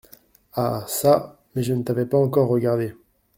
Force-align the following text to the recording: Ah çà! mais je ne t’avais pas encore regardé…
Ah 0.55 0.83
çà! 0.87 1.37
mais 1.53 1.61
je 1.61 1.73
ne 1.73 1.83
t’avais 1.83 2.07
pas 2.07 2.17
encore 2.17 2.49
regardé… 2.49 2.95